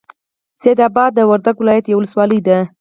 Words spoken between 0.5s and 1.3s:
سیدآباد د